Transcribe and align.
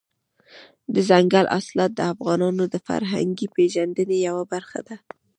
دځنګل 0.95 1.45
حاصلات 1.53 1.91
د 1.95 2.01
افغانانو 2.13 2.63
د 2.73 2.75
فرهنګي 2.87 3.47
پیژندنې 3.55 4.17
یوه 4.27 4.43
برخه 4.53 4.79
ده. 4.87 4.95